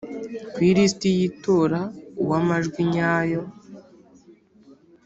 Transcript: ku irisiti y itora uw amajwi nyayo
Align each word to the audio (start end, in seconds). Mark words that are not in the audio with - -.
ku 0.53 0.59
irisiti 0.69 1.07
y 1.17 1.21
itora 1.29 1.81
uw 2.21 2.31
amajwi 2.39 2.81
nyayo 2.93 3.41